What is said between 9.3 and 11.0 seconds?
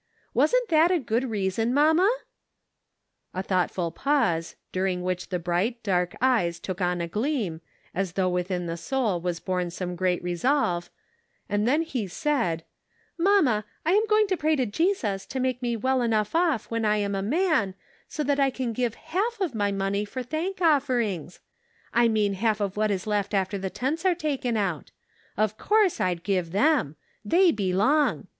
born some great re '•Good Measure." 515 solve,